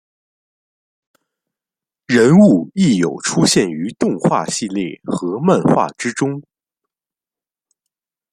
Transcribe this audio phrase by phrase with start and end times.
[2.07, 6.41] 人物亦有出现于动画系列和漫画之中。